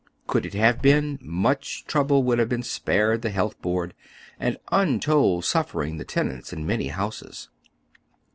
[0.25, 3.93] Could it have been, much trouble would have been spared the Health Board,
[4.39, 7.49] and untold suffering the tenants in many houses.